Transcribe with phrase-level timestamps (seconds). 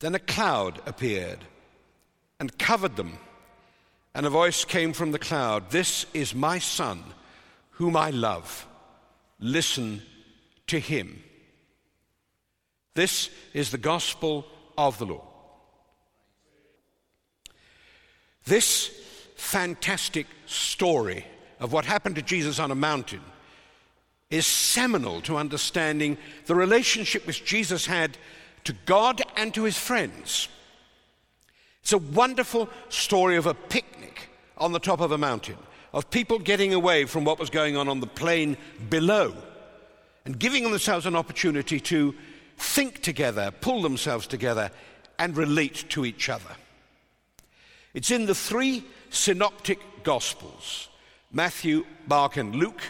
[0.00, 1.44] Then a cloud appeared
[2.40, 3.18] and covered them,
[4.14, 7.04] and a voice came from the cloud This is my Son,
[7.72, 8.66] whom I love.
[9.38, 10.02] Listen
[10.66, 11.22] to him.
[12.94, 15.22] This is the gospel of the Lord.
[18.44, 18.90] This
[19.36, 21.24] fantastic story
[21.60, 23.20] of what happened to Jesus on a mountain
[24.30, 28.16] is seminal to understanding the relationship which Jesus had
[28.64, 30.48] to God and to his friends.
[31.82, 34.28] It's a wonderful story of a picnic
[34.58, 35.56] on the top of a mountain,
[35.94, 38.58] of people getting away from what was going on on the plain
[38.90, 39.34] below
[40.26, 42.14] and giving themselves an opportunity to
[42.58, 44.70] think together, pull themselves together,
[45.18, 46.54] and relate to each other.
[47.94, 50.88] It's in the three synoptic gospels
[51.32, 52.82] Matthew, Mark, and Luke,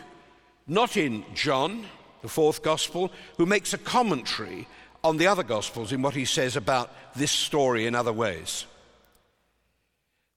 [0.66, 1.86] not in John,
[2.22, 4.66] the fourth gospel, who makes a commentary
[5.02, 8.66] on the other gospels in what he says about this story in other ways.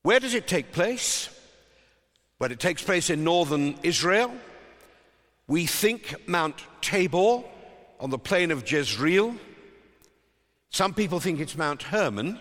[0.04, 1.30] Where does it take place?
[2.40, 4.34] Well, it takes place in northern Israel.
[5.48, 7.44] We think Mount Tabor
[8.00, 9.36] on the plain of Jezreel.
[10.70, 12.40] Some people think it's Mount Hermon,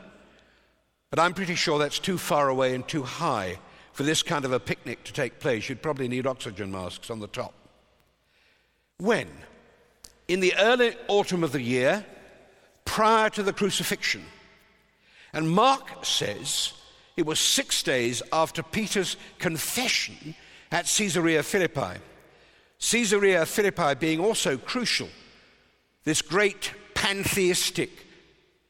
[1.11, 3.59] but I'm pretty sure that's too far away and too high
[3.93, 5.69] for this kind of a picnic to take place.
[5.69, 7.55] You'd probably need oxygen masks on the top.
[8.99, 9.29] When?
[10.29, 12.05] In the early autumn of the year,
[12.93, 14.23] prior to the crucifixion.
[15.33, 16.75] And Mark says
[17.17, 20.35] it was six days after Peter's confession
[20.71, 21.99] at Caesarea Philippi.
[22.79, 25.09] Caesarea Philippi being also crucial,
[26.05, 27.89] this great pantheistic,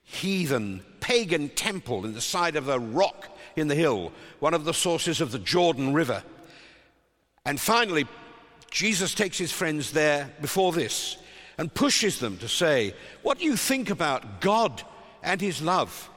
[0.05, 4.73] heathen, pagan temple in the side of a rock in the hill, one of the
[4.73, 6.23] sources of the Jordan River.
[7.45, 8.07] And finally,
[8.71, 11.17] Jesus takes his friends there before this
[11.63, 14.83] and pushes them to say, What do you think about God
[15.23, 16.11] and his love?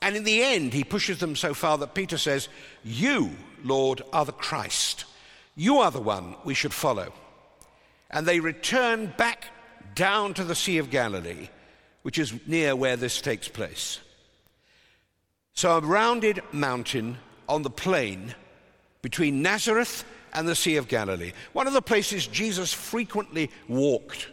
[0.00, 2.48] And in the end, he pushes them so far that Peter says,
[2.82, 5.04] You, Lord, are the Christ.
[5.54, 7.12] You are the one we should follow.
[8.10, 9.48] And they return back
[9.94, 11.50] down to the Sea of Galilee,
[12.00, 14.00] which is near where this takes place.
[15.52, 17.18] So, a rounded mountain
[17.50, 18.34] on the plain
[19.02, 24.28] between Nazareth and the Sea of Galilee, one of the places Jesus frequently walked.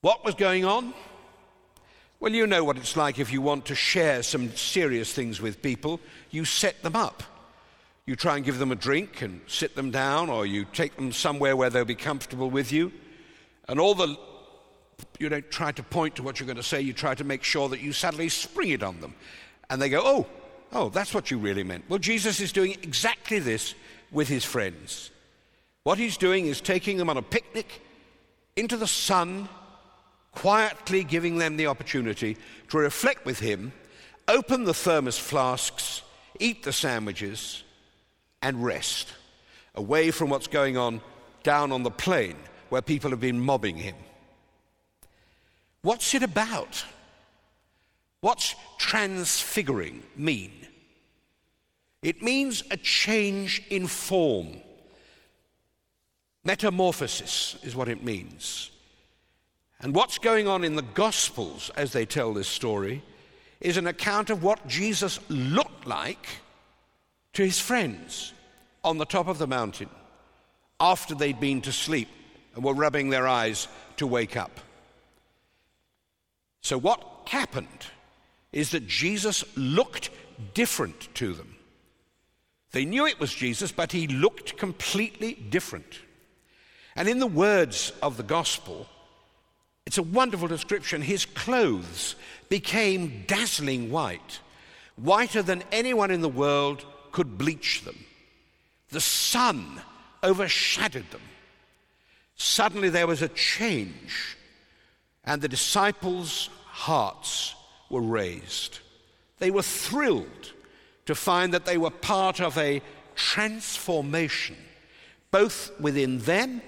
[0.00, 0.94] What was going on?
[2.20, 5.60] Well, you know what it's like if you want to share some serious things with
[5.60, 6.00] people,
[6.30, 7.22] you set them up.
[8.06, 11.12] You try and give them a drink and sit them down, or you take them
[11.12, 12.92] somewhere where they'll be comfortable with you.
[13.68, 14.16] And all the
[15.18, 17.44] you don't try to point to what you're going to say, you try to make
[17.44, 19.14] sure that you suddenly spring it on them.
[19.68, 20.26] And they go, Oh,
[20.72, 21.84] oh, that's what you really meant.
[21.88, 23.74] Well, Jesus is doing exactly this
[24.10, 25.10] with his friends.
[25.82, 27.82] What he's doing is taking them on a picnic
[28.56, 29.48] into the sun,
[30.32, 32.36] quietly giving them the opportunity
[32.68, 33.72] to reflect with him,
[34.28, 36.02] open the thermos flasks,
[36.38, 37.64] eat the sandwiches,
[38.42, 39.14] and rest
[39.74, 41.00] away from what's going on
[41.42, 42.36] down on the plain
[42.68, 43.96] where people have been mobbing him.
[45.82, 46.84] What's it about?
[48.20, 50.52] What's transfiguring mean?
[52.02, 54.56] It means a change in form.
[56.44, 58.70] Metamorphosis is what it means.
[59.80, 63.02] And what's going on in the Gospels as they tell this story
[63.60, 66.26] is an account of what Jesus looked like
[67.34, 68.32] to his friends
[68.82, 69.88] on the top of the mountain
[70.80, 72.08] after they'd been to sleep
[72.54, 74.60] and were rubbing their eyes to wake up.
[76.60, 77.86] So, what happened
[78.52, 80.10] is that Jesus looked
[80.54, 81.54] different to them.
[82.72, 86.00] They knew it was Jesus, but he looked completely different.
[86.96, 88.86] And in the words of the gospel,
[89.88, 91.00] it's a wonderful description.
[91.00, 92.14] His clothes
[92.50, 94.40] became dazzling white,
[94.96, 98.04] whiter than anyone in the world could bleach them.
[98.90, 99.80] The sun
[100.22, 101.22] overshadowed them.
[102.36, 104.36] Suddenly there was a change
[105.24, 107.54] and the disciples' hearts
[107.88, 108.80] were raised.
[109.38, 110.52] They were thrilled
[111.06, 112.82] to find that they were part of a
[113.14, 114.56] transformation,
[115.30, 116.60] both within them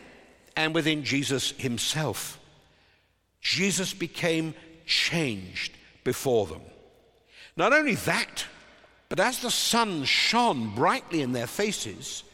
[0.56, 2.39] and within Jesus himself.
[3.40, 4.54] Jesus became
[4.86, 5.72] changed
[6.04, 6.62] before them.
[7.56, 8.46] Not only that,
[9.08, 12.24] but as the sun shone brightly in their faces,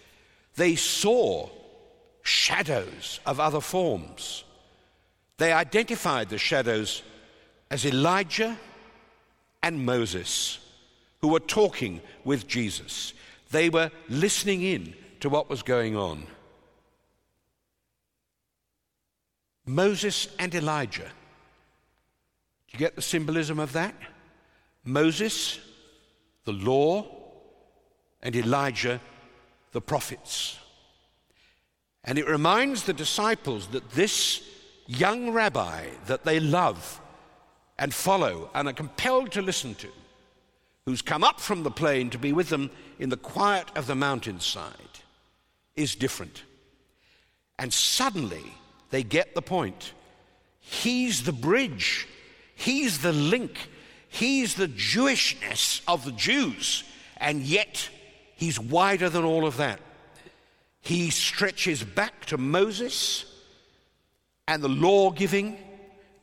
[0.57, 1.49] they saw
[2.23, 4.45] shadows of other forms.
[5.39, 7.03] They identified the shadows
[7.71, 8.59] as Elijah
[9.63, 10.59] and Moses,
[11.21, 13.13] who were talking with Jesus.
[13.51, 16.27] They were listening in to what was going on.
[19.67, 21.11] Moses and Elijah,
[22.69, 23.95] Do you get the symbolism of that?
[24.85, 25.59] Moses,
[26.45, 27.07] the law,
[28.23, 29.01] and Elijah,
[29.73, 30.59] the prophets.
[32.05, 34.43] And it reminds the disciples that this
[34.87, 37.01] young rabbi that they love
[37.79, 39.89] and follow and are compelled to listen to,
[40.87, 42.71] who's come up from the plain to be with them
[43.01, 44.73] in the quiet of the mountainside,
[45.75, 46.45] is different.
[47.59, 48.55] And suddenly
[48.91, 49.93] they get the point.
[50.61, 52.09] He's the bridge,
[52.55, 53.69] he's the link,
[54.09, 56.85] he's the Jewishness of the Jews,
[57.17, 57.89] and yet
[58.35, 59.81] he's wider than all of that.
[60.81, 63.25] He stretches back to Moses
[64.47, 65.59] and the law giving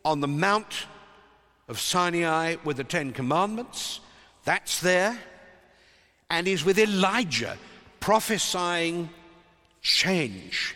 [0.05, 0.87] on the Mount
[1.67, 3.99] of Sinai with the Ten Commandments.
[4.45, 5.17] That's there.
[6.29, 7.57] And he's with Elijah
[7.99, 9.09] prophesying
[9.81, 10.75] change,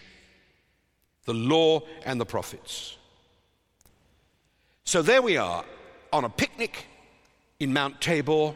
[1.27, 2.97] the law and the prophets.
[4.85, 5.65] So there we are
[6.13, 6.87] on a picnic
[7.59, 8.55] in Mount Tabor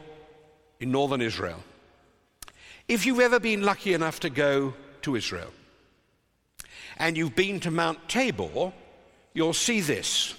[0.80, 1.62] in northern Israel.
[2.88, 5.52] If you've ever been lucky enough to go to Israel
[6.98, 8.72] and you've been to Mount Tabor,
[9.34, 10.34] you'll see this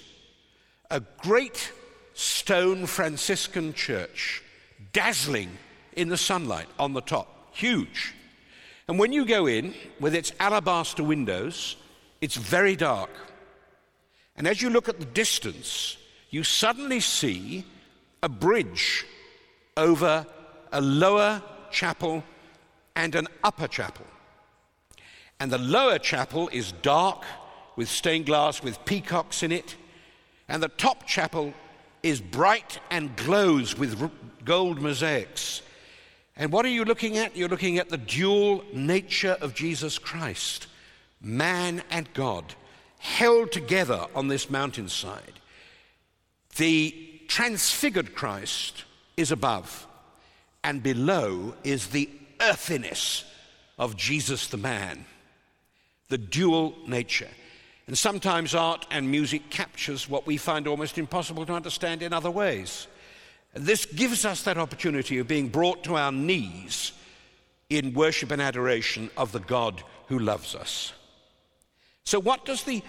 [0.89, 1.71] a great
[2.15, 4.41] stone Franciscan church,
[4.91, 5.51] dazzling
[5.93, 8.15] in the sunlight on the top, huge.
[8.87, 11.75] And when you go in with its alabaster windows,
[12.23, 13.09] it's very dark.
[14.37, 15.97] And as you look at the distance,
[16.29, 17.65] you suddenly see
[18.23, 19.05] a bridge
[19.75, 20.25] over
[20.71, 22.23] a lower chapel
[22.95, 24.05] and an upper chapel.
[25.41, 27.25] And the lower chapel is dark
[27.75, 29.75] with stained glass with peacocks in it,
[30.47, 31.53] and the top chapel
[32.03, 34.09] is bright and glows with
[34.45, 35.61] gold mosaics.
[36.37, 37.35] And what are you looking at?
[37.35, 40.67] You're looking at the dual nature of Jesus Christ,
[41.23, 42.53] man and God,
[42.99, 45.39] held together on this mountainside.
[46.57, 46.95] The
[47.27, 48.83] transfigured Christ
[49.17, 49.87] is above,
[50.63, 52.09] and below is the
[52.41, 53.23] earthiness
[53.79, 55.05] of Jesus the man,
[56.09, 57.29] the dual nature.
[57.87, 62.31] And sometimes art and music captures what we find almost impossible to understand in other
[62.31, 62.87] ways.
[63.53, 66.93] This gives us that opportunity of being brought to our knees
[67.69, 70.93] in worship and adoration of the God who loves us.
[72.05, 72.81] So, what does the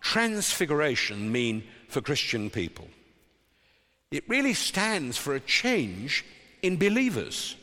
[0.00, 2.88] transfiguration mean for Christian people?
[4.10, 6.24] It really stands for a change
[6.62, 7.56] in believers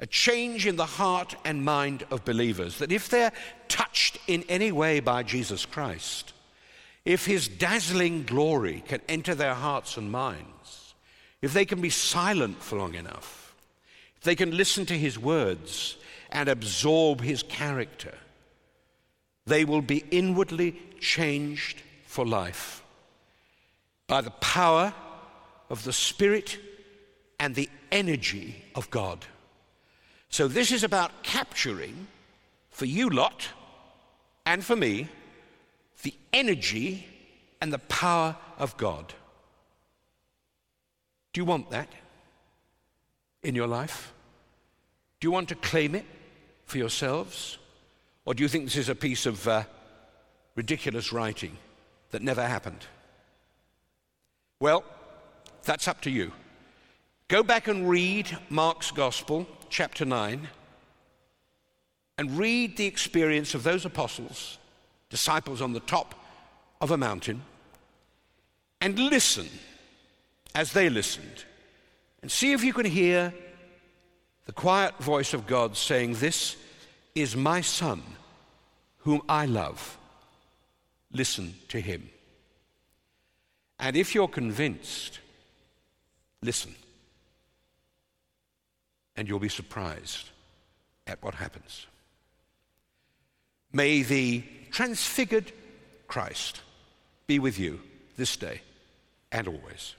[0.00, 3.32] a change in the heart and mind of believers, that if they're
[3.66, 6.32] touched in any way by Jesus Christ,
[7.04, 10.94] if his dazzling glory can enter their hearts and minds,
[11.42, 13.54] if they can be silent for long enough,
[14.16, 15.96] if they can listen to his words
[16.30, 18.14] and absorb his character,
[19.48, 22.82] they will be inwardly changed for life
[24.06, 24.92] by the power
[25.70, 26.58] of the Spirit
[27.38, 29.24] and the energy of God.
[30.28, 32.06] So this is about capturing
[32.70, 33.48] for you lot
[34.44, 35.08] and for me
[36.02, 37.06] the energy
[37.60, 39.14] and the power of God.
[41.32, 41.88] Do you want that
[43.42, 44.12] in your life?
[45.20, 46.06] Do you want to claim it
[46.64, 47.58] for yourselves?
[48.28, 49.62] Or do you think this is a piece of uh,
[50.54, 51.56] ridiculous writing
[52.10, 52.84] that never happened?
[54.60, 54.84] Well,
[55.64, 56.32] that's up to you.
[57.28, 60.46] Go back and read Mark's Gospel, chapter 9,
[62.18, 64.58] and read the experience of those apostles,
[65.08, 66.14] disciples on the top
[66.82, 67.40] of a mountain,
[68.82, 69.48] and listen
[70.54, 71.46] as they listened,
[72.20, 73.32] and see if you can hear
[74.44, 76.56] the quiet voice of God saying, This
[77.14, 78.02] is my Son,
[78.98, 79.98] whom I love.
[81.12, 82.08] Listen to him.
[83.78, 85.20] And if you're convinced,
[86.42, 86.74] listen
[89.18, 90.30] and you'll be surprised
[91.08, 91.86] at what happens.
[93.72, 95.50] May the transfigured
[96.06, 96.60] Christ
[97.26, 97.80] be with you
[98.16, 98.60] this day
[99.32, 99.96] and always.